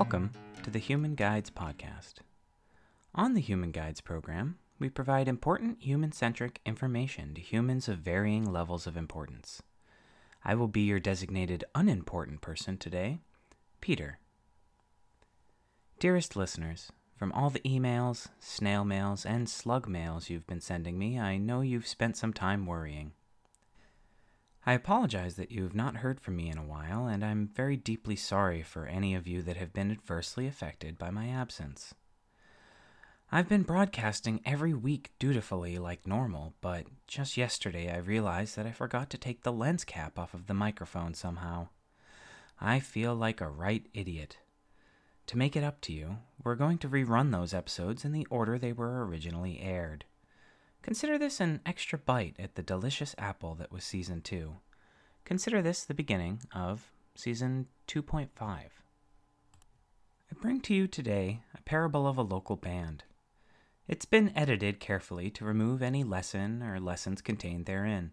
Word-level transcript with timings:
Welcome 0.00 0.30
to 0.62 0.70
the 0.70 0.78
Human 0.78 1.14
Guides 1.14 1.50
Podcast. 1.50 2.20
On 3.14 3.34
the 3.34 3.40
Human 3.42 3.70
Guides 3.70 4.00
program, 4.00 4.56
we 4.78 4.88
provide 4.88 5.28
important 5.28 5.82
human 5.82 6.10
centric 6.10 6.58
information 6.64 7.34
to 7.34 7.42
humans 7.42 7.86
of 7.86 7.98
varying 7.98 8.50
levels 8.50 8.86
of 8.86 8.96
importance. 8.96 9.62
I 10.42 10.54
will 10.54 10.68
be 10.68 10.80
your 10.80 11.00
designated 11.00 11.66
unimportant 11.74 12.40
person 12.40 12.78
today, 12.78 13.20
Peter. 13.82 14.20
Dearest 15.98 16.34
listeners, 16.34 16.90
from 17.14 17.30
all 17.32 17.50
the 17.50 17.60
emails, 17.60 18.28
snail 18.38 18.86
mails, 18.86 19.26
and 19.26 19.50
slug 19.50 19.86
mails 19.86 20.30
you've 20.30 20.46
been 20.46 20.62
sending 20.62 20.98
me, 20.98 21.20
I 21.20 21.36
know 21.36 21.60
you've 21.60 21.86
spent 21.86 22.16
some 22.16 22.32
time 22.32 22.64
worrying. 22.64 23.12
I 24.66 24.74
apologize 24.74 25.36
that 25.36 25.50
you 25.50 25.62
have 25.62 25.74
not 25.74 25.96
heard 25.96 26.20
from 26.20 26.36
me 26.36 26.50
in 26.50 26.58
a 26.58 26.64
while, 26.64 27.06
and 27.06 27.24
I'm 27.24 27.48
very 27.48 27.76
deeply 27.76 28.16
sorry 28.16 28.62
for 28.62 28.86
any 28.86 29.14
of 29.14 29.26
you 29.26 29.40
that 29.42 29.56
have 29.56 29.72
been 29.72 29.90
adversely 29.90 30.46
affected 30.46 30.98
by 30.98 31.10
my 31.10 31.28
absence. 31.28 31.94
I've 33.32 33.48
been 33.48 33.62
broadcasting 33.62 34.40
every 34.44 34.74
week 34.74 35.12
dutifully 35.18 35.78
like 35.78 36.06
normal, 36.06 36.54
but 36.60 36.86
just 37.06 37.36
yesterday 37.36 37.90
I 37.90 37.98
realized 37.98 38.56
that 38.56 38.66
I 38.66 38.72
forgot 38.72 39.08
to 39.10 39.18
take 39.18 39.42
the 39.42 39.52
lens 39.52 39.84
cap 39.84 40.18
off 40.18 40.34
of 40.34 40.46
the 40.46 40.54
microphone 40.54 41.14
somehow. 41.14 41.68
I 42.60 42.80
feel 42.80 43.14
like 43.14 43.40
a 43.40 43.48
right 43.48 43.86
idiot. 43.94 44.38
To 45.28 45.38
make 45.38 45.54
it 45.54 45.62
up 45.62 45.80
to 45.82 45.92
you, 45.92 46.18
we're 46.42 46.56
going 46.56 46.78
to 46.78 46.88
rerun 46.88 47.30
those 47.30 47.54
episodes 47.54 48.04
in 48.04 48.12
the 48.12 48.26
order 48.30 48.58
they 48.58 48.72
were 48.72 49.06
originally 49.06 49.60
aired. 49.60 50.04
Consider 50.82 51.18
this 51.18 51.40
an 51.40 51.60
extra 51.66 51.98
bite 51.98 52.36
at 52.38 52.54
the 52.54 52.62
delicious 52.62 53.14
apple 53.18 53.54
that 53.56 53.70
was 53.70 53.84
season 53.84 54.22
2. 54.22 54.56
Consider 55.24 55.60
this 55.60 55.84
the 55.84 55.94
beginning 55.94 56.40
of 56.54 56.90
season 57.14 57.66
2.5. 57.86 58.28
I 58.40 58.68
bring 60.40 60.60
to 60.62 60.74
you 60.74 60.86
today 60.86 61.42
a 61.54 61.62
parable 61.62 62.06
of 62.06 62.16
a 62.16 62.22
local 62.22 62.56
band. 62.56 63.04
It's 63.86 64.06
been 64.06 64.32
edited 64.34 64.80
carefully 64.80 65.30
to 65.30 65.44
remove 65.44 65.82
any 65.82 66.02
lesson 66.02 66.62
or 66.62 66.80
lessons 66.80 67.20
contained 67.20 67.66
therein. 67.66 68.12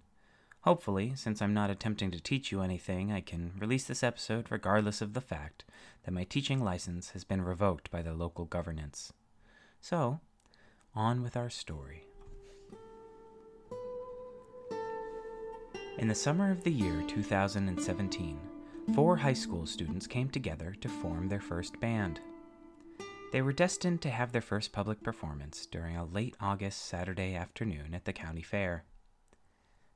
Hopefully, 0.61 1.13
since 1.15 1.41
I'm 1.41 1.53
not 1.53 1.69
attempting 1.69 2.11
to 2.11 2.19
teach 2.19 2.51
you 2.51 2.61
anything, 2.61 3.11
I 3.11 3.21
can 3.21 3.53
release 3.57 3.85
this 3.85 4.03
episode 4.03 4.47
regardless 4.49 5.01
of 5.01 5.13
the 5.13 5.21
fact 5.21 5.63
that 6.03 6.13
my 6.13 6.25
teaching 6.25 6.61
license 6.61 7.11
has 7.11 7.23
been 7.23 7.41
revoked 7.41 7.89
by 7.89 8.01
the 8.01 8.13
local 8.13 8.43
governance. 8.43 9.13
So, 9.79 10.19
on 10.93 11.21
with 11.21 11.37
our 11.37 11.49
story. 11.49 12.06
In 15.97 16.07
the 16.07 16.13
summer 16.13 16.51
of 16.51 16.63
the 16.63 16.71
year 16.71 17.01
2017, 17.07 18.39
four 18.93 19.17
high 19.17 19.33
school 19.33 19.65
students 19.65 20.05
came 20.05 20.29
together 20.29 20.75
to 20.79 20.87
form 20.87 21.27
their 21.27 21.39
first 21.39 21.79
band. 21.79 22.19
They 23.31 23.41
were 23.41 23.51
destined 23.51 24.03
to 24.03 24.11
have 24.11 24.31
their 24.31 24.41
first 24.41 24.71
public 24.71 25.01
performance 25.01 25.65
during 25.65 25.97
a 25.97 26.05
late 26.05 26.35
August 26.39 26.85
Saturday 26.85 27.33
afternoon 27.33 27.95
at 27.95 28.05
the 28.05 28.13
county 28.13 28.43
fair. 28.43 28.83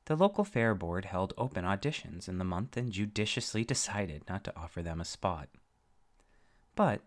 The 0.06 0.16
local 0.16 0.44
fair 0.44 0.74
board 0.74 1.06
held 1.06 1.36
open 1.38 1.66
auditions 1.66 2.28
in 2.28 2.40
the 2.40 2.44
month 2.44 2.76
and 2.76 2.92
judiciously 2.92 3.64
decided 3.64 4.24
not 4.28 4.44
to 4.46 4.58
offer 4.58 4.82
them 4.82 5.02
a 5.02 5.06
spot. 5.06 5.50
But, 6.76 7.02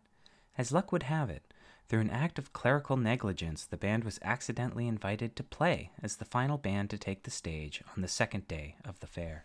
as 0.57 0.71
luck 0.71 0.93
would 0.93 1.03
have 1.03 1.31
it, 1.31 1.53
through 1.89 2.01
an 2.01 2.11
act 2.11 2.39
of 2.39 2.53
clerical 2.53 2.97
negligence, 2.97 3.65
the 3.65 3.77
band 3.77 4.05
was 4.05 4.19
accidentally 4.23 4.89
invited 4.89 5.37
to 5.37 5.43
play 5.43 5.91
as 6.03 6.17
the 6.17 6.25
final 6.25 6.59
band 6.59 6.91
to 6.91 6.99
take 6.99 7.23
the 7.23 7.31
stage 7.31 7.83
on 7.95 8.03
the 8.03 8.09
second 8.09 8.49
day 8.49 8.77
of 8.85 9.01
the 9.01 9.07
fair. 9.07 9.45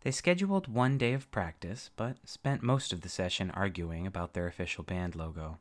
They 0.00 0.10
scheduled 0.10 0.66
one 0.66 0.98
day 0.98 1.12
of 1.12 1.30
practice, 1.30 1.90
but 1.94 2.16
spent 2.28 2.62
most 2.62 2.92
of 2.92 3.02
the 3.02 3.08
session 3.08 3.52
arguing 3.52 4.06
about 4.06 4.34
their 4.34 4.48
official 4.48 4.82
band 4.82 5.14
logo. 5.14 5.58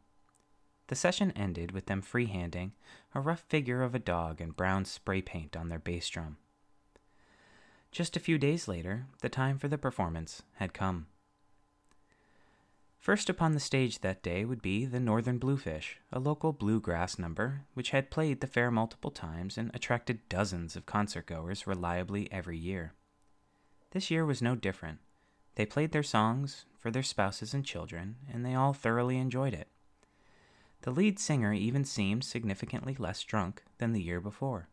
The 0.88 0.96
session 0.96 1.32
ended 1.36 1.72
with 1.72 1.86
them 1.86 2.02
freehanding 2.02 2.72
a 3.14 3.22
rough 3.22 3.42
figure 3.42 3.84
of 3.84 3.94
a 3.94 4.00
dog 4.00 4.42
and 4.42 4.56
brown 4.56 4.86
spray 4.86 5.22
paint 5.22 5.56
on 5.56 5.70
their 5.70 5.80
bass 5.80 6.10
drum. 6.10 6.38
Just 7.92 8.18
a 8.18 8.22
few 8.22 8.38
days 8.38 8.68
later, 8.68 9.06
the 9.22 9.30
time 9.30 9.60
for 9.60 9.68
the 9.68 9.78
performance 9.78 10.42
had 10.56 10.74
come. 10.74 11.08
First 13.02 13.32
upon 13.32 13.54
the 13.54 13.60
stage 13.60 14.02
that 14.02 14.22
day 14.22 14.46
would 14.46 14.62
be 14.62 14.86
the 14.86 15.00
Northern 15.00 15.40
Bluefish, 15.40 15.98
a 16.14 16.20
local 16.20 16.54
bluegrass 16.54 17.18
number 17.18 17.64
which 17.74 17.90
had 17.90 18.12
played 18.12 18.42
the 18.42 18.48
fair 18.48 18.70
multiple 18.70 19.10
times 19.10 19.58
and 19.58 19.72
attracted 19.74 20.30
dozens 20.30 20.76
of 20.76 20.86
concertgoers 20.86 21.66
reliably 21.66 22.32
every 22.32 22.60
year. 22.60 22.94
This 23.90 24.12
year 24.12 24.24
was 24.24 24.40
no 24.40 24.54
different. 24.54 25.00
They 25.56 25.66
played 25.66 25.94
their 25.94 26.04
songs 26.04 26.66
for 26.78 26.92
their 26.92 27.02
spouses 27.02 27.56
and 27.56 27.66
children, 27.66 28.18
and 28.32 28.46
they 28.46 28.54
all 28.54 28.72
thoroughly 28.72 29.18
enjoyed 29.18 29.56
it. 29.56 29.70
The 30.84 30.92
lead 30.92 31.18
singer 31.18 31.54
even 31.54 31.86
seemed 31.86 32.24
significantly 32.24 32.96
less 33.00 33.24
drunk 33.24 33.64
than 33.80 33.94
the 33.94 34.04
year 34.04 34.22
before. 34.22 34.70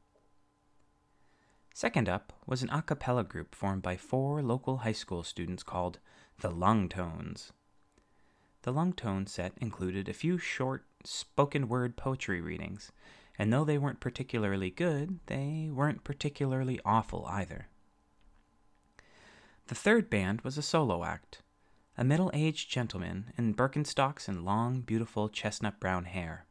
Second 1.72 2.10
up 2.10 2.34
was 2.44 2.62
an 2.62 2.68
a 2.68 2.82
cappella 2.82 3.24
group 3.24 3.54
formed 3.54 3.80
by 3.80 3.96
four 3.96 4.42
local 4.42 4.78
high 4.78 4.92
school 4.92 5.22
students 5.22 5.62
called 5.62 5.98
the 6.40 6.50
Lung 6.50 6.90
Tones. 6.90 7.52
The 8.68 8.74
Lung 8.74 8.92
Tone 8.92 9.26
set 9.26 9.54
included 9.62 10.10
a 10.10 10.12
few 10.12 10.36
short, 10.36 10.84
spoken 11.02 11.68
word 11.68 11.96
poetry 11.96 12.42
readings, 12.42 12.92
and 13.38 13.50
though 13.50 13.64
they 13.64 13.78
weren't 13.78 13.98
particularly 13.98 14.68
good, 14.68 15.20
they 15.24 15.70
weren't 15.72 16.04
particularly 16.04 16.78
awful 16.84 17.24
either. 17.30 17.68
The 19.68 19.74
third 19.74 20.10
band 20.10 20.42
was 20.42 20.58
a 20.58 20.62
solo 20.62 21.02
act, 21.02 21.40
a 21.96 22.04
middle 22.04 22.30
aged 22.34 22.70
gentleman 22.70 23.32
in 23.38 23.54
Birkenstocks 23.54 24.28
and 24.28 24.44
long, 24.44 24.82
beautiful 24.82 25.30
chestnut 25.30 25.80
brown 25.80 26.04
hair. 26.04 26.44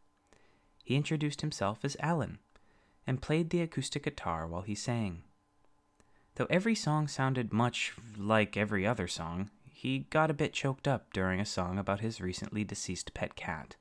He 0.83 0.95
introduced 0.95 1.41
himself 1.41 1.85
as 1.85 1.95
Alan 2.00 2.39
and 3.06 3.22
played 3.22 3.51
the 3.51 3.61
acoustic 3.61 4.06
guitar 4.06 4.47
while 4.47 4.63
he 4.63 4.73
sang. 4.73 5.22
Though 6.33 6.47
every 6.50 6.73
song 6.73 7.07
sounded 7.07 7.53
much 7.53 7.94
like 8.17 8.57
every 8.57 8.88
other 8.88 9.07
song, 9.07 9.51
he 9.77 9.99
got 10.09 10.31
a 10.31 10.33
bit 10.33 10.53
choked 10.53 10.88
up 10.88 11.13
during 11.13 11.39
a 11.39 11.45
song 11.45 11.77
about 11.77 11.99
his 11.99 12.19
recently 12.19 12.63
deceased 12.63 13.13
pet 13.13 13.35
cat, 13.35 13.75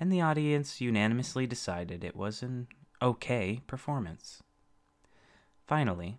and 0.00 0.10
the 0.10 0.22
audience 0.22 0.80
unanimously 0.80 1.46
decided 1.46 2.02
it 2.02 2.16
was 2.16 2.42
an 2.42 2.66
okay 3.02 3.60
performance. 3.66 4.42
Finally, 5.66 6.18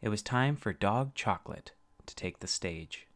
it 0.00 0.10
was 0.10 0.22
time 0.22 0.54
for 0.54 0.72
Dog 0.72 1.12
Chocolate 1.16 1.72
to 2.06 2.14
take 2.14 2.38
the 2.38 2.46
stage. 2.46 3.08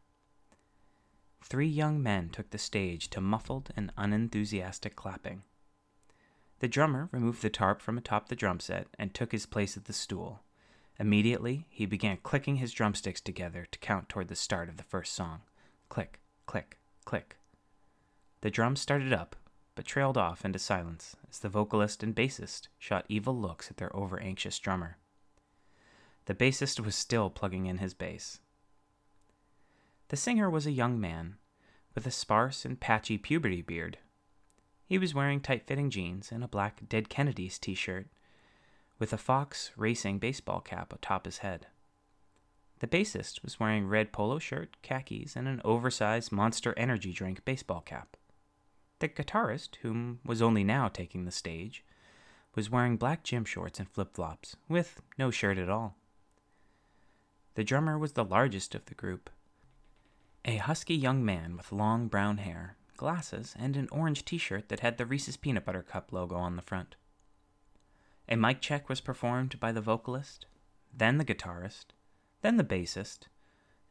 Three 1.41 1.65
young 1.65 2.03
men 2.03 2.27
took 2.27 2.49
the 2.49 2.57
stage 2.57 3.09
to 3.11 3.21
muffled 3.21 3.69
and 3.73 3.93
unenthusiastic 3.95 4.97
clapping. 4.97 5.43
The 6.59 6.67
drummer 6.67 7.07
removed 7.13 7.41
the 7.41 7.49
tarp 7.49 7.79
from 7.79 7.97
atop 7.97 8.27
the 8.27 8.35
drum 8.35 8.59
set 8.59 8.87
and 8.99 9.13
took 9.13 9.31
his 9.31 9.45
place 9.45 9.77
at 9.77 9.85
the 9.85 9.93
stool. 9.93 10.41
Immediately, 11.01 11.65
he 11.71 11.87
began 11.87 12.17
clicking 12.17 12.57
his 12.57 12.73
drumsticks 12.73 13.21
together 13.21 13.65
to 13.71 13.79
count 13.79 14.07
toward 14.07 14.27
the 14.27 14.35
start 14.35 14.69
of 14.69 14.77
the 14.77 14.83
first 14.83 15.15
song. 15.15 15.41
Click, 15.89 16.19
click, 16.45 16.77
click. 17.05 17.37
The 18.41 18.51
drums 18.51 18.81
started 18.81 19.11
up, 19.11 19.35
but 19.73 19.85
trailed 19.85 20.15
off 20.15 20.45
into 20.45 20.59
silence 20.59 21.15
as 21.27 21.39
the 21.39 21.49
vocalist 21.49 22.03
and 22.03 22.13
bassist 22.13 22.67
shot 22.77 23.07
evil 23.09 23.35
looks 23.35 23.71
at 23.71 23.77
their 23.77 23.93
over 23.95 24.19
anxious 24.19 24.59
drummer. 24.59 24.97
The 26.25 26.35
bassist 26.35 26.79
was 26.79 26.93
still 26.93 27.31
plugging 27.31 27.65
in 27.65 27.79
his 27.79 27.95
bass. 27.95 28.37
The 30.09 30.17
singer 30.17 30.51
was 30.51 30.67
a 30.67 30.71
young 30.71 31.01
man, 31.01 31.37
with 31.95 32.05
a 32.05 32.11
sparse 32.11 32.63
and 32.63 32.79
patchy 32.79 33.17
puberty 33.17 33.63
beard. 33.63 33.97
He 34.85 34.99
was 34.99 35.15
wearing 35.15 35.41
tight 35.41 35.65
fitting 35.65 35.89
jeans 35.89 36.31
and 36.31 36.43
a 36.43 36.47
black 36.47 36.87
Dead 36.87 37.09
Kennedys 37.09 37.57
t 37.57 37.73
shirt 37.73 38.05
with 39.01 39.11
a 39.11 39.17
Fox 39.17 39.71
racing 39.75 40.19
baseball 40.19 40.61
cap 40.61 40.93
atop 40.93 41.25
his 41.25 41.39
head. 41.39 41.65
The 42.81 42.87
bassist 42.87 43.41
was 43.41 43.59
wearing 43.59 43.87
red 43.87 44.11
polo 44.11 44.37
shirt, 44.37 44.77
khakis, 44.83 45.35
and 45.35 45.47
an 45.47 45.59
oversized 45.65 46.31
Monster 46.31 46.75
Energy 46.77 47.11
drink 47.11 47.43
baseball 47.43 47.81
cap. 47.81 48.15
The 48.99 49.09
guitarist, 49.09 49.77
whom 49.77 50.19
was 50.23 50.39
only 50.39 50.63
now 50.63 50.87
taking 50.87 51.25
the 51.25 51.31
stage, 51.31 51.83
was 52.53 52.69
wearing 52.69 52.95
black 52.95 53.23
gym 53.23 53.43
shorts 53.43 53.79
and 53.79 53.89
flip 53.89 54.13
flops, 54.13 54.55
with 54.69 55.01
no 55.17 55.31
shirt 55.31 55.57
at 55.57 55.67
all. 55.67 55.95
The 57.55 57.63
drummer 57.63 57.97
was 57.97 58.11
the 58.11 58.23
largest 58.23 58.75
of 58.75 58.85
the 58.85 58.93
group. 58.93 59.31
A 60.45 60.57
husky 60.57 60.95
young 60.95 61.25
man 61.25 61.57
with 61.57 61.71
long 61.71 62.07
brown 62.07 62.37
hair, 62.37 62.75
glasses, 62.97 63.55
and 63.57 63.75
an 63.75 63.89
orange 63.91 64.25
t 64.25 64.37
shirt 64.37 64.69
that 64.69 64.81
had 64.81 64.99
the 64.99 65.07
Reese's 65.07 65.37
Peanut 65.37 65.65
Butter 65.65 65.81
Cup 65.81 66.13
logo 66.13 66.35
on 66.35 66.55
the 66.55 66.61
front. 66.61 66.97
A 68.29 68.35
mic 68.35 68.61
check 68.61 68.87
was 68.87 69.01
performed 69.01 69.59
by 69.59 69.71
the 69.71 69.81
vocalist, 69.81 70.45
then 70.95 71.17
the 71.17 71.25
guitarist, 71.25 71.87
then 72.41 72.57
the 72.57 72.63
bassist, 72.63 73.27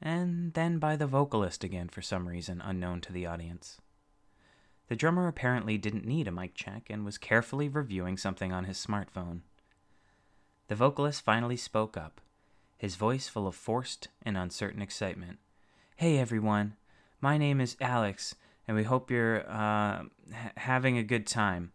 and 0.00 0.54
then 0.54 0.78
by 0.78 0.96
the 0.96 1.06
vocalist 1.06 1.62
again 1.62 1.88
for 1.88 2.02
some 2.02 2.26
reason 2.26 2.60
unknown 2.60 3.00
to 3.02 3.12
the 3.12 3.26
audience. 3.26 3.78
The 4.88 4.96
drummer 4.96 5.28
apparently 5.28 5.78
didn't 5.78 6.06
need 6.06 6.26
a 6.26 6.32
mic 6.32 6.54
check 6.54 6.88
and 6.90 7.04
was 7.04 7.18
carefully 7.18 7.68
reviewing 7.68 8.16
something 8.16 8.52
on 8.52 8.64
his 8.64 8.84
smartphone. 8.84 9.40
The 10.68 10.74
vocalist 10.74 11.22
finally 11.22 11.56
spoke 11.56 11.96
up, 11.96 12.20
his 12.76 12.96
voice 12.96 13.28
full 13.28 13.46
of 13.46 13.54
forced 13.54 14.08
and 14.22 14.36
uncertain 14.36 14.82
excitement. 14.82 15.38
Hey 15.96 16.18
everyone, 16.18 16.76
my 17.20 17.36
name 17.36 17.60
is 17.60 17.76
Alex, 17.80 18.34
and 18.66 18.76
we 18.76 18.84
hope 18.84 19.10
you're 19.10 19.40
uh, 19.48 20.04
ha- 20.32 20.52
having 20.56 20.96
a 20.96 21.02
good 21.02 21.26
time. 21.26 21.72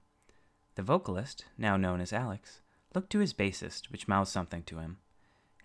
The 0.75 0.83
vocalist, 0.83 1.45
now 1.57 1.77
known 1.77 2.01
as 2.01 2.13
Alex, 2.13 2.61
looked 2.93 3.09
to 3.11 3.19
his 3.19 3.33
bassist, 3.33 3.91
which 3.91 4.07
mouthed 4.07 4.29
something 4.29 4.63
to 4.63 4.79
him. 4.79 4.97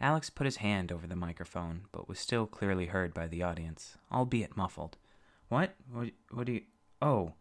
Alex 0.00 0.30
put 0.30 0.46
his 0.46 0.56
hand 0.56 0.90
over 0.90 1.06
the 1.06 1.16
microphone, 1.16 1.82
but 1.92 2.08
was 2.08 2.18
still 2.18 2.46
clearly 2.46 2.86
heard 2.86 3.12
by 3.12 3.26
the 3.26 3.42
audience, 3.42 3.98
albeit 4.10 4.56
muffled. 4.56 4.96
What? 5.48 5.74
What, 5.92 6.10
what 6.30 6.46
do 6.46 6.52
you. 6.52 6.62
Oh. 7.02 7.34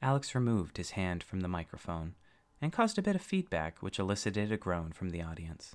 Alex 0.00 0.34
removed 0.34 0.76
his 0.76 0.92
hand 0.92 1.22
from 1.22 1.40
the 1.40 1.48
microphone 1.48 2.14
and 2.60 2.72
caused 2.72 2.98
a 2.98 3.02
bit 3.02 3.16
of 3.16 3.22
feedback, 3.22 3.82
which 3.82 3.98
elicited 3.98 4.50
a 4.50 4.56
groan 4.56 4.92
from 4.92 5.10
the 5.10 5.22
audience. 5.22 5.74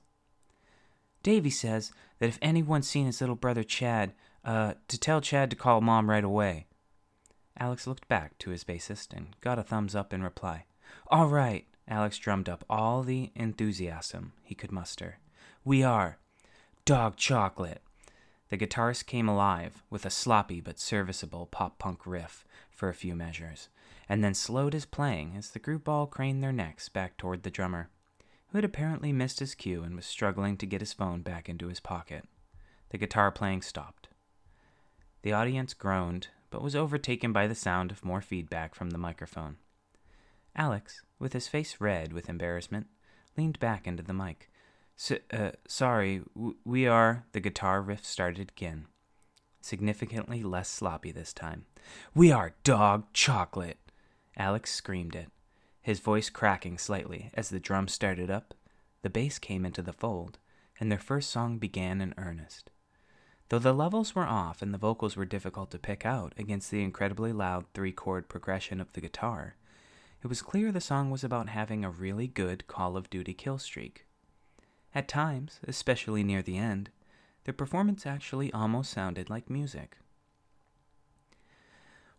Davy 1.21 1.49
says 1.49 1.91
that 2.19 2.29
if 2.29 2.39
anyone's 2.41 2.87
seen 2.87 3.05
his 3.05 3.21
little 3.21 3.35
brother 3.35 3.63
Chad, 3.63 4.13
uh, 4.45 4.75
to 4.87 4.97
tell 4.97 5.19
Chad 5.21 5.49
to 5.49 5.55
call 5.55 5.81
Mom 5.81 6.09
right 6.09 6.23
away. 6.23 6.67
Alex 7.57 7.85
looked 7.85 8.07
back 8.07 8.37
to 8.37 8.51
his 8.51 8.63
bassist 8.63 9.13
and 9.13 9.35
got 9.41 9.59
a 9.59 9.63
thumbs 9.63 9.95
up 9.95 10.13
in 10.13 10.23
reply. 10.23 10.65
All 11.07 11.27
right, 11.27 11.65
Alex 11.87 12.17
drummed 12.17 12.47
up 12.47 12.63
all 12.69 13.03
the 13.03 13.31
enthusiasm 13.35 14.33
he 14.43 14.55
could 14.55 14.71
muster. 14.71 15.19
We 15.63 15.83
are. 15.83 16.17
Dog 16.85 17.15
Chocolate. 17.17 17.81
The 18.49 18.57
guitarist 18.57 19.05
came 19.05 19.29
alive 19.29 19.83
with 19.89 20.05
a 20.05 20.09
sloppy 20.09 20.59
but 20.59 20.79
serviceable 20.79 21.45
pop 21.45 21.77
punk 21.77 22.05
riff 22.05 22.45
for 22.71 22.89
a 22.89 22.93
few 22.95 23.15
measures, 23.15 23.69
and 24.07 24.23
then 24.23 24.33
slowed 24.33 24.73
his 24.73 24.85
playing 24.85 25.35
as 25.37 25.51
the 25.51 25.59
group 25.59 25.87
all 25.87 26.07
craned 26.07 26.43
their 26.43 26.51
necks 26.51 26.89
back 26.89 27.17
toward 27.17 27.43
the 27.43 27.51
drummer, 27.51 27.89
who 28.47 28.57
had 28.57 28.65
apparently 28.65 29.13
missed 29.13 29.39
his 29.39 29.53
cue 29.53 29.83
and 29.83 29.95
was 29.95 30.05
struggling 30.05 30.57
to 30.57 30.65
get 30.65 30.81
his 30.81 30.93
phone 30.93 31.21
back 31.21 31.47
into 31.47 31.67
his 31.67 31.79
pocket. 31.79 32.25
The 32.89 32.97
guitar 32.97 33.31
playing 33.31 33.61
stopped. 33.61 34.07
The 35.21 35.33
audience 35.33 35.73
groaned, 35.73 36.29
but 36.49 36.63
was 36.63 36.75
overtaken 36.75 37.31
by 37.33 37.45
the 37.45 37.53
sound 37.53 37.91
of 37.91 38.05
more 38.05 38.21
feedback 38.21 38.73
from 38.73 38.89
the 38.89 38.97
microphone. 38.97 39.57
Alex, 40.55 41.01
with 41.19 41.33
his 41.33 41.47
face 41.47 41.77
red 41.79 42.13
with 42.13 42.29
embarrassment, 42.29 42.87
leaned 43.37 43.59
back 43.59 43.87
into 43.87 44.03
the 44.03 44.13
mic. 44.13 44.49
uh, 45.31 45.51
sorry, 45.67 46.21
we 46.65 46.87
are. 46.87 47.25
The 47.31 47.39
guitar 47.39 47.81
riff 47.81 48.05
started 48.05 48.51
again, 48.55 48.87
significantly 49.61 50.43
less 50.43 50.69
sloppy 50.69 51.11
this 51.11 51.33
time. 51.33 51.65
We 52.13 52.31
are 52.31 52.55
dog 52.63 53.05
chocolate. 53.13 53.77
Alex 54.37 54.73
screamed 54.73 55.15
it, 55.15 55.29
his 55.81 55.99
voice 55.99 56.29
cracking 56.29 56.77
slightly 56.77 57.29
as 57.33 57.49
the 57.49 57.59
drums 57.59 57.93
started 57.93 58.29
up, 58.29 58.53
the 59.01 59.09
bass 59.09 59.39
came 59.39 59.65
into 59.65 59.81
the 59.81 59.93
fold, 59.93 60.37
and 60.79 60.91
their 60.91 60.99
first 60.99 61.29
song 61.29 61.57
began 61.57 62.01
in 62.01 62.13
earnest. 62.17 62.69
Though 63.49 63.59
the 63.59 63.73
levels 63.73 64.13
were 64.13 64.27
off 64.27 64.61
and 64.61 64.73
the 64.73 64.77
vocals 64.77 65.15
were 65.15 65.25
difficult 65.25 65.71
to 65.71 65.79
pick 65.79 66.05
out 66.05 66.33
against 66.37 66.69
the 66.69 66.83
incredibly 66.83 67.33
loud 67.33 67.65
three 67.73 67.91
chord 67.91 68.29
progression 68.29 68.79
of 68.79 68.93
the 68.93 69.01
guitar, 69.01 69.55
it 70.21 70.27
was 70.27 70.41
clear 70.41 70.71
the 70.71 70.81
song 70.81 71.09
was 71.09 71.23
about 71.23 71.49
having 71.49 71.85
a 71.85 71.89
really 71.89 72.27
good 72.27 72.67
Call 72.67 72.97
of 72.97 73.09
Duty 73.09 73.33
kill 73.33 73.57
streak. 73.57 74.05
At 74.93 75.07
times, 75.07 75.59
especially 75.67 76.23
near 76.23 76.41
the 76.41 76.57
end, 76.57 76.89
the 77.45 77.53
performance 77.53 78.05
actually 78.05 78.51
almost 78.51 78.91
sounded 78.91 79.29
like 79.29 79.49
music. 79.49 79.97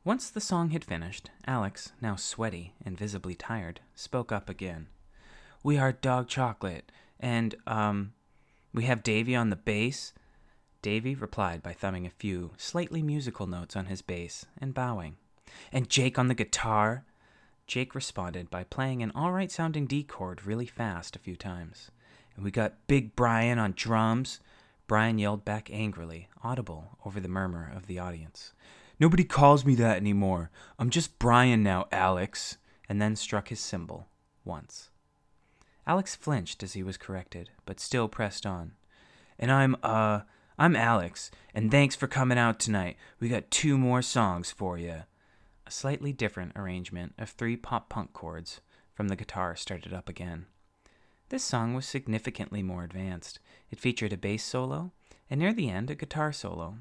Once 0.03 0.31
the 0.31 0.41
song 0.41 0.71
had 0.71 0.83
finished, 0.83 1.31
Alex, 1.47 1.93
now 2.01 2.17
sweaty 2.17 2.75
and 2.85 2.97
visibly 2.97 3.35
tired, 3.35 3.81
spoke 3.95 4.33
up 4.33 4.49
again. 4.49 4.87
We 5.63 5.77
are 5.77 5.93
Dog 5.93 6.27
Chocolate, 6.27 6.91
and, 7.19 7.55
um, 7.67 8.15
we 8.73 8.85
have 8.85 9.03
Davy 9.03 9.37
on 9.37 9.51
the 9.51 9.57
bass. 9.57 10.15
Davy 10.81 11.15
replied 11.15 11.63
by 11.63 11.75
thumbing 11.75 12.07
a 12.07 12.11
few 12.11 12.53
slightly 12.57 13.03
musical 13.03 13.47
notes 13.47 13.77
on 13.77 13.87
his 13.87 14.01
bass 14.01 14.47
and 14.59 14.73
bowing. 14.73 15.19
And 15.71 15.91
Jake 15.91 16.19
on 16.19 16.29
the 16.29 16.35
guitar, 16.35 17.05
Jake 17.71 17.95
responded 17.95 18.51
by 18.51 18.65
playing 18.65 19.01
an 19.01 19.13
alright 19.13 19.49
sounding 19.49 19.87
D 19.87 20.03
chord 20.03 20.45
really 20.45 20.67
fast 20.67 21.15
a 21.15 21.21
few 21.21 21.37
times. 21.37 21.93
And 22.35 22.45
we 22.45 22.51
got 22.51 22.89
Big 22.89 23.15
Brian 23.15 23.61
on 23.61 23.75
drums. 23.77 24.41
Brian 24.89 25.21
yelled 25.21 25.45
back 25.45 25.71
angrily, 25.73 26.29
audible 26.43 26.99
over 27.05 27.21
the 27.21 27.29
murmur 27.29 27.71
of 27.73 27.87
the 27.87 27.97
audience. 27.97 28.55
Nobody 28.99 29.23
calls 29.23 29.65
me 29.65 29.77
that 29.77 29.99
anymore. 29.99 30.51
I'm 30.81 30.91
just 30.91 31.21
Brian 31.21 31.63
now, 31.63 31.87
Alex. 31.93 32.57
And 32.89 33.01
then 33.01 33.15
struck 33.15 33.51
his 33.51 33.61
cymbal 33.61 34.09
once. 34.45 34.91
Alex 35.87 36.17
flinched 36.17 36.65
as 36.65 36.73
he 36.73 36.83
was 36.83 36.97
corrected, 36.97 37.51
but 37.67 37.79
still 37.79 38.09
pressed 38.09 38.45
on. 38.45 38.73
And 39.39 39.53
I'm, 39.53 39.77
uh, 39.85 40.23
I'm 40.59 40.75
Alex, 40.75 41.31
and 41.55 41.71
thanks 41.71 41.95
for 41.95 42.09
coming 42.09 42.37
out 42.37 42.59
tonight. 42.59 42.97
We 43.21 43.29
got 43.29 43.53
two 43.53 43.79
more 43.79 44.03
songs 44.03 44.51
for 44.51 44.77
you. 44.77 45.05
A 45.71 45.73
slightly 45.73 46.13
different 46.13 46.51
arrangement 46.57 47.15
of 47.17 47.31
three 47.31 47.57
pop 47.57 47.89
punk 47.89 48.13
chords 48.13 48.61
from 48.93 49.07
the 49.07 49.15
guitar 49.15 49.55
started 49.55 49.95
up 49.95 50.09
again. 50.09 50.47
This 51.29 51.45
song 51.45 51.75
was 51.75 51.87
significantly 51.87 52.61
more 52.61 52.83
advanced. 52.83 53.39
It 53.71 53.79
featured 53.79 54.13
a 54.13 54.17
bass 54.17 54.43
solo, 54.43 54.91
and 55.31 55.39
near 55.39 55.53
the 55.53 55.71
end, 55.71 55.89
a 55.89 55.95
guitar 55.95 56.33
solo. 56.33 56.79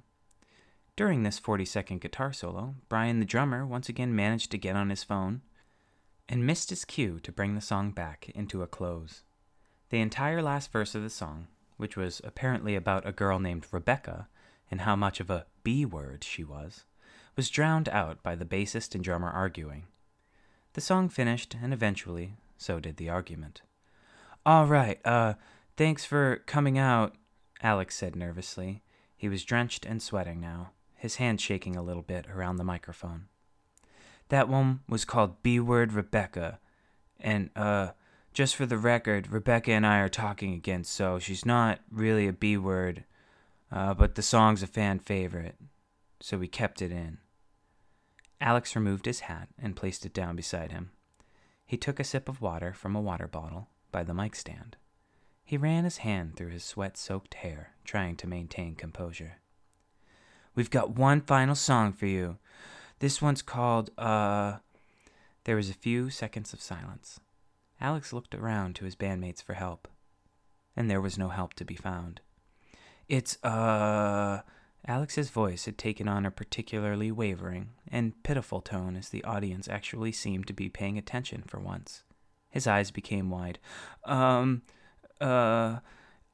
During 0.96 1.22
this 1.22 1.38
40 1.38 1.66
second 1.66 2.02
guitar 2.02 2.34
solo, 2.34 2.78
Brian 2.90 3.20
the 3.20 3.28
drummer 3.28 3.64
once 3.64 3.90
again 3.90 4.16
managed 4.16 4.50
to 4.50 4.58
get 4.58 4.76
on 4.76 4.90
his 4.90 5.04
phone 5.04 5.44
and 6.28 6.48
missed 6.48 6.72
his 6.72 6.84
cue 6.84 7.20
to 7.20 7.32
bring 7.32 7.54
the 7.54 7.62
song 7.62 7.92
back 7.92 8.30
into 8.30 8.64
a 8.64 8.68
close. 8.68 9.22
The 9.92 10.00
entire 10.02 10.42
last 10.42 10.72
verse 10.72 10.96
of 10.96 11.04
the 11.04 11.12
song, 11.12 11.46
which 11.78 11.96
was 11.96 12.22
apparently 12.24 12.76
about 12.76 13.08
a 13.08 13.12
girl 13.12 13.38
named 13.38 13.68
Rebecca 13.72 14.30
and 14.72 14.82
how 14.82 14.96
much 14.96 15.20
of 15.20 15.30
a 15.30 15.46
B 15.62 15.86
word 15.86 16.24
she 16.24 16.44
was, 16.44 16.86
was 17.40 17.50
drowned 17.50 17.88
out 17.88 18.22
by 18.22 18.36
the 18.36 18.44
bassist 18.44 18.94
and 18.94 19.02
drummer 19.02 19.30
arguing. 19.30 19.86
The 20.74 20.82
song 20.82 21.08
finished, 21.08 21.56
and 21.64 21.72
eventually, 21.72 22.34
so 22.58 22.82
did 22.82 22.98
the 22.98 23.08
argument. 23.08 23.62
All 24.46 24.66
right, 24.66 25.00
uh, 25.06 25.36
thanks 25.78 26.04
for 26.04 26.44
coming 26.48 26.78
out, 26.78 27.16
Alex 27.64 27.96
said 27.96 28.14
nervously. 28.14 28.84
He 29.16 29.30
was 29.30 29.46
drenched 29.46 29.86
and 29.86 30.04
sweating 30.04 30.42
now, 30.42 30.72
his 30.96 31.16
hand 31.16 31.40
shaking 31.40 31.78
a 31.78 31.82
little 31.82 32.02
bit 32.02 32.26
around 32.30 32.58
the 32.58 32.66
microphone. 32.66 33.30
That 34.28 34.50
one 34.50 34.82
was 34.90 35.06
called 35.06 35.42
B 35.42 35.62
Word 35.62 35.94
Rebecca. 35.94 36.60
And, 37.22 37.52
uh, 37.56 37.92
just 38.34 38.54
for 38.54 38.66
the 38.66 38.78
record, 38.78 39.32
Rebecca 39.32 39.72
and 39.72 39.88
I 39.88 40.00
are 40.00 40.10
talking 40.10 40.54
again, 40.54 40.84
so 40.84 41.20
she's 41.20 41.46
not 41.46 41.80
really 41.90 42.28
a 42.28 42.34
B 42.34 42.58
word, 42.58 43.06
uh, 43.72 43.94
but 43.94 44.16
the 44.16 44.22
song's 44.22 44.62
a 44.62 44.68
fan 44.68 45.00
favorite, 45.00 45.56
so 46.20 46.38
we 46.38 46.50
kept 46.50 46.82
it 46.82 46.92
in. 46.92 47.20
Alex 48.42 48.76
removed 48.76 49.06
his 49.06 49.22
hat 49.22 49.50
and 49.62 49.76
placed 49.76 50.06
it 50.06 50.14
down 50.14 50.36
beside 50.36 50.72
him. 50.72 50.92
He 51.66 51.78
took 51.78 52.00
a 52.00 52.04
sip 52.04 52.30
of 52.30 52.42
water 52.42 52.74
from 52.74 52.96
a 52.96 53.02
water 53.02 53.28
bottle 53.28 53.68
by 53.92 54.04
the 54.04 54.14
mic 54.14 54.36
stand. 54.36 54.78
He 55.44 55.58
ran 55.58 55.84
his 55.84 55.98
hand 55.98 56.36
through 56.36 56.50
his 56.50 56.64
sweat 56.64 56.98
soaked 56.98 57.34
hair, 57.36 57.74
trying 57.84 58.16
to 58.18 58.28
maintain 58.28 58.76
composure. 58.76 59.38
We've 60.56 60.70
got 60.70 60.92
one 60.92 61.22
final 61.22 61.56
song 61.56 61.94
for 61.94 62.06
you. 62.06 62.38
This 63.00 63.22
one's 63.22 63.42
called, 63.42 63.92
uh. 63.98 64.58
There 65.46 65.56
was 65.56 65.70
a 65.70 65.74
few 65.74 66.10
seconds 66.10 66.54
of 66.54 66.62
silence. 66.62 67.20
Alex 67.82 68.14
looked 68.14 68.36
around 68.36 68.76
to 68.76 68.86
his 68.86 68.96
bandmates 68.96 69.42
for 69.42 69.54
help, 69.54 69.88
and 70.76 70.90
there 70.90 71.02
was 71.02 71.18
no 71.18 71.30
help 71.30 71.54
to 71.56 71.66
be 71.66 71.76
found. 71.76 72.22
It's, 73.08 73.44
uh. 73.44 74.42
Alex's 74.88 75.30
voice 75.30 75.66
had 75.66 75.78
taken 75.78 76.08
on 76.08 76.26
a 76.26 76.32
particularly 76.32 77.12
wavering 77.12 77.70
and 77.92 78.22
pitiful 78.24 78.62
tone 78.62 78.96
as 78.96 79.10
the 79.10 79.24
audience 79.24 79.68
actually 79.68 80.12
seemed 80.12 80.48
to 80.48 80.54
be 80.54 80.70
paying 80.70 80.98
attention 80.98 81.44
for 81.46 81.60
once. 81.60 82.04
His 82.50 82.66
eyes 82.66 82.92
became 82.92 83.30
wide. 83.30 83.60
Um, 84.06 84.64
uh. 85.22 85.80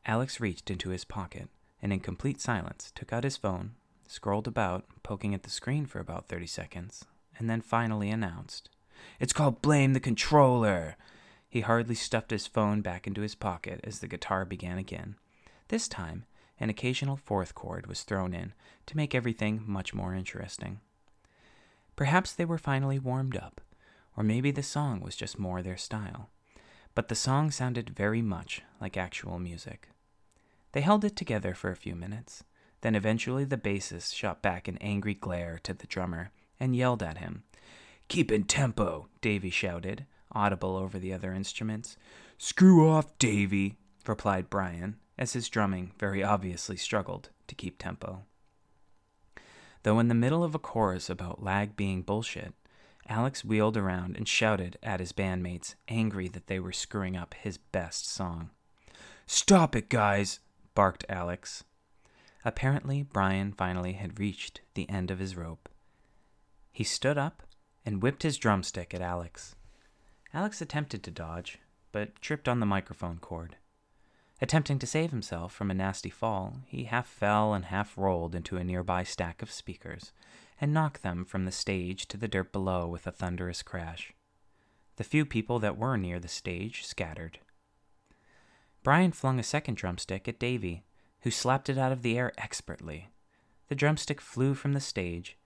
Alex 0.05 0.39
reached 0.39 0.69
into 0.69 0.89
his 0.89 1.03
pocket 1.03 1.49
and, 1.81 1.91
in 1.91 1.99
complete 1.99 2.39
silence, 2.39 2.91
took 2.93 3.11
out 3.11 3.23
his 3.23 3.37
phone, 3.37 3.71
scrolled 4.07 4.47
about, 4.47 4.85
poking 5.01 5.33
at 5.33 5.43
the 5.43 5.49
screen 5.49 5.85
for 5.85 5.99
about 5.99 6.27
30 6.27 6.45
seconds, 6.45 7.05
and 7.39 7.49
then 7.49 7.61
finally 7.61 8.09
announced, 8.09 8.69
It's 9.19 9.33
called 9.33 9.61
Blame 9.61 9.93
the 9.93 9.99
Controller. 9.99 10.95
He 11.49 11.61
hardly 11.61 11.95
stuffed 11.95 12.31
his 12.31 12.47
phone 12.47 12.81
back 12.81 13.07
into 13.07 13.21
his 13.21 13.35
pocket 13.35 13.79
as 13.83 13.99
the 13.99 14.07
guitar 14.07 14.45
began 14.45 14.77
again. 14.77 15.15
This 15.69 15.87
time, 15.87 16.25
an 16.59 16.69
occasional 16.69 17.17
fourth 17.17 17.53
chord 17.53 17.87
was 17.87 18.03
thrown 18.03 18.33
in 18.33 18.53
to 18.85 18.97
make 18.97 19.13
everything 19.13 19.63
much 19.65 19.93
more 19.93 20.13
interesting. 20.13 20.79
Perhaps 21.95 22.33
they 22.33 22.45
were 22.45 22.57
finally 22.57 22.99
warmed 22.99 23.37
up, 23.37 23.61
or 24.17 24.23
maybe 24.23 24.51
the 24.51 24.63
song 24.63 25.01
was 25.01 25.15
just 25.15 25.39
more 25.39 25.61
their 25.61 25.77
style, 25.77 26.29
but 26.93 27.07
the 27.07 27.15
song 27.15 27.51
sounded 27.51 27.89
very 27.89 28.21
much 28.21 28.61
like 28.79 28.97
actual 28.97 29.39
music. 29.39 29.89
They 30.71 30.81
held 30.81 31.05
it 31.05 31.15
together 31.15 31.53
for 31.53 31.71
a 31.71 31.75
few 31.75 31.95
minutes, 31.95 32.43
then 32.81 32.95
eventually 32.95 33.45
the 33.45 33.57
bassist 33.57 34.13
shot 34.13 34.41
back 34.41 34.67
an 34.67 34.77
angry 34.79 35.13
glare 35.13 35.59
to 35.63 35.73
the 35.73 35.87
drummer 35.87 36.31
and 36.59 36.75
yelled 36.75 37.01
at 37.01 37.17
him. 37.17 37.43
Keep 38.07 38.31
in 38.31 38.43
tempo, 38.43 39.07
Davy 39.21 39.49
shouted, 39.49 40.05
audible 40.31 40.75
over 40.75 40.99
the 40.99 41.13
other 41.13 41.33
instruments. 41.33 41.97
Screw 42.37 42.89
off, 42.89 43.17
Davy, 43.17 43.77
replied 44.05 44.49
Brian, 44.49 44.97
as 45.17 45.33
his 45.33 45.49
drumming 45.49 45.91
very 45.97 46.23
obviously 46.23 46.77
struggled 46.77 47.29
to 47.47 47.55
keep 47.55 47.77
tempo. 47.77 48.23
Though 49.83 49.99
in 49.99 50.07
the 50.07 50.15
middle 50.15 50.43
of 50.43 50.55
a 50.55 50.59
chorus 50.59 51.09
about 51.09 51.43
lag 51.43 51.75
being 51.75 52.01
bullshit, 52.01 52.53
Alex 53.07 53.45
wheeled 53.45 53.77
around 53.77 54.17
and 54.17 54.27
shouted 54.27 54.77
at 54.81 54.99
his 54.99 55.13
bandmates, 55.13 55.75
angry 55.87 56.27
that 56.29 56.47
they 56.47 56.59
were 56.59 56.71
screwing 56.71 57.15
up 57.15 57.35
his 57.35 57.57
best 57.57 58.07
song. 58.07 58.49
Stop 59.27 59.75
it, 59.75 59.89
guys, 59.89 60.39
barked 60.73 61.05
Alex. 61.07 61.63
Apparently, 62.43 63.03
Brian 63.03 63.53
finally 63.53 63.93
had 63.93 64.19
reached 64.19 64.61
the 64.73 64.89
end 64.89 65.11
of 65.11 65.19
his 65.19 65.35
rope. 65.35 65.69
He 66.71 66.83
stood 66.83 67.17
up 67.17 67.43
and 67.85 68.01
whipped 68.01 68.23
his 68.23 68.37
drumstick 68.37 68.93
at 68.93 69.01
Alex. 69.01 69.55
Alex 70.33 70.61
attempted 70.61 71.03
to 71.03 71.11
dodge, 71.11 71.59
but 71.91 72.19
tripped 72.21 72.47
on 72.47 72.59
the 72.59 72.65
microphone 72.65 73.19
cord. 73.19 73.55
Attempting 74.41 74.79
to 74.79 74.87
save 74.87 75.11
himself 75.11 75.53
from 75.53 75.71
a 75.71 75.73
nasty 75.73 76.09
fall, 76.09 76.57
he 76.65 76.85
half 76.85 77.07
fell 77.07 77.53
and 77.53 77.65
half 77.65 77.97
rolled 77.97 78.35
into 78.35 78.57
a 78.57 78.63
nearby 78.63 79.03
stack 79.03 79.41
of 79.41 79.49
speakers 79.49 80.11
and 80.59 80.73
knocked 80.73 81.03
them 81.03 81.23
from 81.23 81.45
the 81.45 81.51
stage 81.51 82.05
to 82.07 82.17
the 82.17 82.27
dirt 82.27 82.51
below 82.51 82.85
with 82.85 83.07
a 83.07 83.11
thunderous 83.11 83.63
crash. 83.63 84.13
The 84.97 85.05
few 85.05 85.25
people 85.25 85.59
that 85.59 85.77
were 85.77 85.95
near 85.95 86.19
the 86.19 86.27
stage 86.27 86.85
scattered. 86.85 87.39
Brian 88.83 89.13
flung 89.13 89.39
a 89.39 89.43
second 89.43 89.75
drumstick 89.75 90.27
at 90.27 90.39
Davy, 90.39 90.83
who 91.21 91.31
slapped 91.31 91.69
it 91.69 91.77
out 91.77 91.91
of 91.91 92.01
the 92.01 92.17
air 92.17 92.33
expertly. 92.37 93.09
The 93.69 93.75
drumstick 93.75 94.19
flew 94.19 94.53
from 94.53 94.73
the 94.73 94.81
stage, 94.81 95.37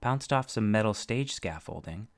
bounced 0.00 0.32
off 0.32 0.50
some 0.50 0.70
metal 0.70 0.94
stage 0.94 1.32
scaffolding, 1.32 2.08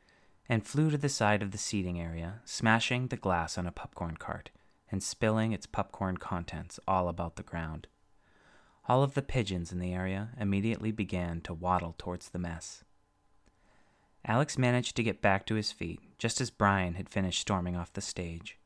and 0.48 0.66
flew 0.66 0.90
to 0.90 0.98
the 0.98 1.08
side 1.08 1.42
of 1.42 1.50
the 1.50 1.58
seating 1.58 2.00
area, 2.00 2.40
smashing 2.44 3.08
the 3.08 3.16
glass 3.16 3.58
on 3.58 3.66
a 3.66 3.72
popcorn 3.72 4.16
cart 4.16 4.50
and 4.90 5.02
spilling 5.02 5.52
its 5.52 5.66
popcorn 5.66 6.16
contents 6.16 6.80
all 6.86 7.08
about 7.08 7.36
the 7.36 7.42
ground. 7.42 7.86
All 8.88 9.02
of 9.02 9.14
the 9.14 9.22
pigeons 9.22 9.72
in 9.72 9.78
the 9.78 9.92
area 9.92 10.30
immediately 10.38 10.90
began 10.90 11.40
to 11.42 11.54
waddle 11.54 11.94
towards 11.96 12.30
the 12.30 12.38
mess. 12.38 12.82
Alex 14.24 14.58
managed 14.58 14.96
to 14.96 15.02
get 15.02 15.22
back 15.22 15.46
to 15.46 15.54
his 15.54 15.72
feet 15.72 16.00
just 16.18 16.40
as 16.40 16.50
Brian 16.50 16.94
had 16.94 17.08
finished 17.08 17.40
storming 17.40 17.76
off 17.76 17.92
the 17.92 18.00
stage. 18.00 18.58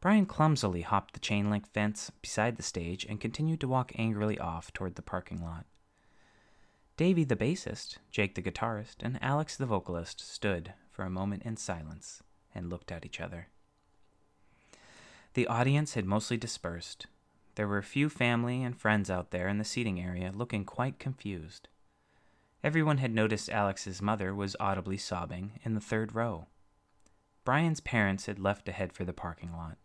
Brian 0.00 0.26
clumsily 0.26 0.82
hopped 0.82 1.14
the 1.14 1.20
chain 1.20 1.50
link 1.50 1.66
fence 1.66 2.10
beside 2.20 2.56
the 2.56 2.62
stage 2.62 3.04
and 3.04 3.20
continued 3.20 3.60
to 3.60 3.68
walk 3.68 3.92
angrily 3.96 4.38
off 4.38 4.72
toward 4.72 4.94
the 4.94 5.02
parking 5.02 5.42
lot. 5.42 5.66
Davy 6.96 7.24
the 7.24 7.36
bassist, 7.36 7.98
Jake 8.10 8.34
the 8.34 8.42
guitarist, 8.42 8.96
and 9.02 9.18
Alex 9.22 9.56
the 9.56 9.66
vocalist 9.66 10.20
stood 10.20 10.74
for 10.90 11.04
a 11.04 11.10
moment 11.10 11.42
in 11.42 11.56
silence 11.56 12.22
and 12.54 12.70
looked 12.70 12.92
at 12.92 13.04
each 13.04 13.20
other. 13.20 13.48
The 15.36 15.48
audience 15.48 15.92
had 15.92 16.06
mostly 16.06 16.38
dispersed. 16.38 17.08
There 17.56 17.68
were 17.68 17.76
a 17.76 17.82
few 17.82 18.08
family 18.08 18.62
and 18.62 18.74
friends 18.74 19.10
out 19.10 19.32
there 19.32 19.48
in 19.48 19.58
the 19.58 19.66
seating 19.66 20.00
area 20.00 20.32
looking 20.34 20.64
quite 20.64 20.98
confused. 20.98 21.68
Everyone 22.64 22.96
had 22.96 23.12
noticed 23.12 23.50
Alex's 23.50 24.00
mother 24.00 24.34
was 24.34 24.56
audibly 24.58 24.96
sobbing 24.96 25.60
in 25.62 25.74
the 25.74 25.80
third 25.82 26.14
row. 26.14 26.46
Brian's 27.44 27.80
parents 27.80 28.24
had 28.24 28.38
left 28.38 28.64
to 28.64 28.72
head 28.72 28.94
for 28.94 29.04
the 29.04 29.12
parking 29.12 29.52
lot. 29.52 29.76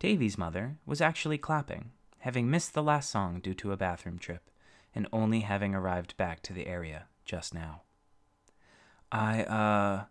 Davy's 0.00 0.36
mother 0.36 0.78
was 0.84 1.00
actually 1.00 1.38
clapping, 1.38 1.92
having 2.18 2.50
missed 2.50 2.74
the 2.74 2.82
last 2.82 3.10
song 3.10 3.38
due 3.38 3.54
to 3.54 3.70
a 3.70 3.76
bathroom 3.76 4.18
trip, 4.18 4.50
and 4.92 5.06
only 5.12 5.42
having 5.42 5.72
arrived 5.72 6.16
back 6.16 6.42
to 6.42 6.52
the 6.52 6.66
area 6.66 7.04
just 7.24 7.54
now. 7.54 7.82
I, 9.12 9.44
uh. 9.44 10.04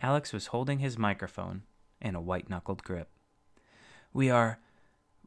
Alex 0.00 0.32
was 0.32 0.48
holding 0.48 0.80
his 0.80 0.98
microphone 0.98 1.62
in 2.00 2.16
a 2.16 2.20
white 2.20 2.50
knuckled 2.50 2.82
grip. 2.82 3.08
We 4.12 4.30
are. 4.30 4.58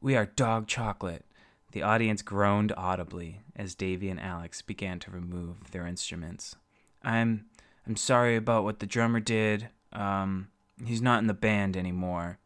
We 0.01 0.15
are 0.15 0.25
dog 0.25 0.67
chocolate. 0.67 1.25
The 1.71 1.81
audience 1.81 2.21
groaned 2.21 2.71
audibly 2.77 3.41
as 3.55 3.75
Davy 3.75 4.09
and 4.09 4.19
Alex 4.19 4.61
began 4.61 4.99
to 4.99 5.11
remove 5.11 5.71
their 5.71 5.87
instruments. 5.87 6.55
I'm. 7.03 7.45
I'm 7.87 7.95
sorry 7.95 8.35
about 8.35 8.63
what 8.63 8.79
the 8.79 8.87
drummer 8.87 9.19
did. 9.19 9.69
Um, 9.93 10.47
he's 10.83 11.01
not 11.01 11.19
in 11.19 11.27
the 11.27 11.33
band 11.35 11.77
anymore. 11.77 12.39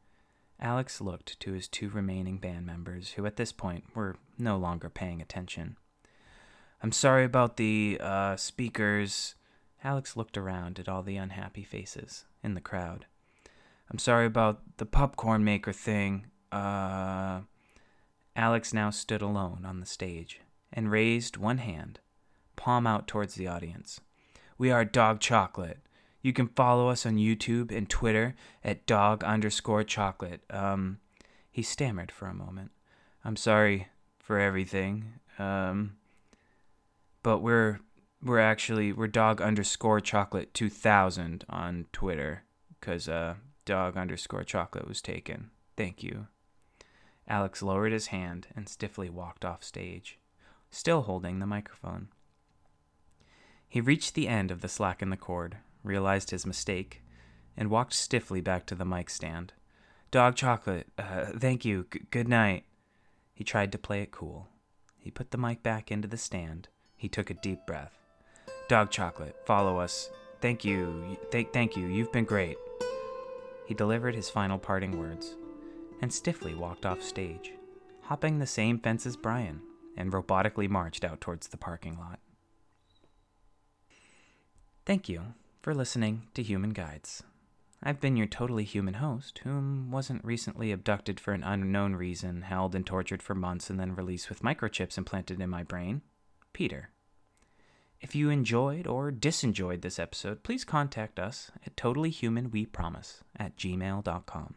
Alex 0.59 0.99
looked 0.99 1.39
to 1.39 1.53
his 1.53 1.69
two 1.69 1.89
remaining 1.89 2.37
band 2.37 2.65
members, 2.65 3.11
who 3.11 3.25
at 3.25 3.37
this 3.37 3.53
point 3.53 3.85
were 3.95 4.17
no 4.37 4.57
longer 4.57 4.89
paying 4.89 5.21
attention. 5.21 5.77
I'm 6.83 6.91
sorry 6.91 7.23
about 7.23 7.57
the 7.57 7.97
uh, 8.01 8.35
speakers. 8.35 9.35
Alex 9.83 10.17
looked 10.17 10.37
around 10.37 10.79
at 10.79 10.89
all 10.89 11.01
the 11.01 11.15
unhappy 11.15 11.63
faces 11.63 12.25
in 12.43 12.53
the 12.53 12.61
crowd. 12.61 13.05
I'm 13.91 13.99
sorry 13.99 14.25
about 14.25 14.61
the 14.77 14.85
popcorn 14.85 15.43
maker 15.43 15.73
thing. 15.73 16.27
Uh. 16.51 17.41
Alex 18.39 18.73
now 18.73 18.89
stood 18.89 19.21
alone 19.21 19.65
on 19.65 19.81
the 19.81 19.85
stage 19.85 20.39
and 20.71 20.89
raised 20.89 21.35
one 21.35 21.57
hand, 21.57 21.99
palm 22.55 22.87
out 22.87 23.05
towards 23.05 23.35
the 23.35 23.47
audience. 23.47 23.99
We 24.57 24.71
are 24.71 24.85
Dog 24.85 25.19
Chocolate. 25.19 25.79
You 26.21 26.31
can 26.31 26.47
follow 26.47 26.87
us 26.87 27.05
on 27.05 27.17
YouTube 27.17 27.69
and 27.69 27.89
Twitter 27.89 28.35
at 28.63 28.85
dog 28.85 29.25
underscore 29.25 29.83
chocolate. 29.83 30.41
Um, 30.49 30.99
he 31.51 31.61
stammered 31.61 32.13
for 32.13 32.27
a 32.27 32.33
moment. 32.33 32.71
I'm 33.25 33.35
sorry 33.35 33.89
for 34.19 34.39
everything. 34.39 35.15
Um, 35.37 35.97
but 37.23 37.39
we're 37.39 37.81
we're 38.23 38.39
actually 38.39 38.93
we're 38.93 39.07
dog 39.07 39.41
underscore 39.41 39.99
chocolate 39.99 40.53
2000 40.53 41.43
on 41.49 41.87
Twitter 41.91 42.43
because 42.79 43.09
uh, 43.09 43.35
dog 43.69 43.95
underscore 43.95 44.43
chocolate 44.43 44.87
was 44.87 44.99
taken. 44.99 45.51
Thank 45.77 46.01
you. 46.01 46.25
Alex 47.27 47.61
lowered 47.61 47.91
his 47.91 48.07
hand 48.07 48.47
and 48.55 48.67
stiffly 48.67 49.11
walked 49.11 49.45
off 49.45 49.63
stage, 49.63 50.17
still 50.71 51.03
holding 51.03 51.37
the 51.37 51.45
microphone. 51.45 52.07
He 53.67 53.79
reached 53.79 54.15
the 54.15 54.27
end 54.27 54.49
of 54.49 54.61
the 54.61 54.67
slack 54.67 55.03
in 55.03 55.11
the 55.11 55.17
cord, 55.17 55.57
realized 55.83 56.31
his 56.31 56.47
mistake, 56.47 57.03
and 57.55 57.69
walked 57.69 57.93
stiffly 57.93 58.41
back 58.41 58.65
to 58.65 58.73
the 58.73 58.85
mic 58.85 59.07
stand. 59.07 59.53
Dog 60.09 60.35
chocolate, 60.35 60.87
uh, 60.97 61.25
thank 61.37 61.63
you, 61.63 61.85
G- 61.93 62.01
good 62.09 62.27
night. 62.27 62.63
He 63.35 63.43
tried 63.43 63.71
to 63.73 63.77
play 63.77 64.01
it 64.01 64.09
cool. 64.09 64.47
He 64.97 65.11
put 65.11 65.29
the 65.29 65.37
mic 65.37 65.61
back 65.61 65.91
into 65.91 66.07
the 66.07 66.17
stand. 66.17 66.69
He 66.97 67.07
took 67.07 67.29
a 67.29 67.35
deep 67.35 67.67
breath. 67.67 67.93
Dog 68.67 68.89
chocolate, 68.89 69.35
follow 69.45 69.77
us. 69.77 70.09
Thank 70.41 70.65
you, 70.65 71.17
th- 71.31 71.49
thank 71.53 71.77
you, 71.77 71.85
you've 71.85 72.11
been 72.11 72.25
great. 72.25 72.57
He 73.69 73.75
delivered 73.75 74.15
his 74.15 74.31
final 74.31 74.57
parting 74.57 74.97
words 74.97 75.35
and 76.01 76.11
stiffly 76.11 76.55
walked 76.55 76.87
off 76.87 77.03
stage, 77.03 77.53
hopping 78.01 78.39
the 78.39 78.47
same 78.47 78.79
fence 78.79 79.05
as 79.05 79.15
Brian, 79.15 79.61
and 79.95 80.11
robotically 80.11 80.67
marched 80.67 81.03
out 81.03 81.21
towards 81.21 81.49
the 81.49 81.57
parking 81.57 81.95
lot. 81.95 82.17
Thank 84.87 85.07
you 85.07 85.35
for 85.61 85.75
listening 85.75 86.23
to 86.33 86.41
Human 86.41 86.71
Guides. 86.71 87.21
I've 87.83 88.01
been 88.01 88.17
your 88.17 88.25
totally 88.25 88.63
human 88.63 88.95
host, 88.95 89.41
whom 89.43 89.91
wasn't 89.91 90.25
recently 90.25 90.71
abducted 90.71 91.19
for 91.19 91.33
an 91.33 91.43
unknown 91.43 91.95
reason, 91.95 92.41
held 92.41 92.73
and 92.73 92.83
tortured 92.83 93.21
for 93.21 93.35
months, 93.35 93.69
and 93.69 93.79
then 93.79 93.93
released 93.93 94.29
with 94.29 94.41
microchips 94.41 94.97
implanted 94.97 95.39
in 95.39 95.49
my 95.51 95.61
brain, 95.61 96.01
Peter. 96.53 96.89
If 98.01 98.15
you 98.15 98.29
enjoyed 98.29 98.87
or 98.87 99.11
disenjoyed 99.11 99.81
this 99.81 99.99
episode, 99.99 100.41
please 100.43 100.63
contact 100.63 101.19
us 101.19 101.51
at 101.65 101.75
totallyhumanwepromise 101.75 103.21
at 103.37 103.57
gmail.com. 103.57 104.55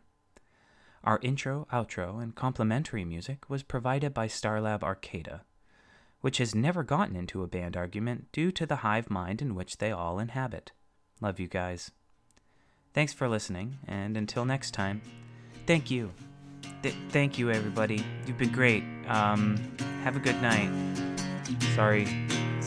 Our 1.04 1.18
intro, 1.22 1.66
outro, 1.72 2.22
and 2.22 2.36
complimentary 2.36 3.04
music 3.04 3.50
was 3.50 3.64
provided 3.64 4.14
by 4.14 4.28
Starlab 4.28 4.80
Arcada, 4.80 5.40
which 6.20 6.38
has 6.38 6.54
never 6.54 6.84
gotten 6.84 7.16
into 7.16 7.42
a 7.42 7.48
band 7.48 7.76
argument 7.76 8.30
due 8.30 8.52
to 8.52 8.64
the 8.64 8.76
hive 8.76 9.10
mind 9.10 9.42
in 9.42 9.56
which 9.56 9.78
they 9.78 9.90
all 9.90 10.20
inhabit. 10.20 10.70
Love 11.20 11.40
you 11.40 11.48
guys. 11.48 11.90
Thanks 12.94 13.12
for 13.12 13.28
listening, 13.28 13.78
and 13.88 14.16
until 14.16 14.44
next 14.44 14.70
time, 14.70 15.02
thank 15.66 15.90
you. 15.90 16.12
Th- 16.84 16.94
thank 17.08 17.38
you, 17.38 17.50
everybody. 17.50 18.04
You've 18.24 18.38
been 18.38 18.52
great. 18.52 18.84
Um, 19.08 19.56
have 20.04 20.14
a 20.14 20.20
good 20.20 20.40
night. 20.40 20.70
Sorry 21.74 22.06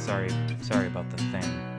sorry, 0.06 0.30
sorry 0.62 0.86
about 0.86 1.10
the 1.10 1.18
thing. 1.18 1.75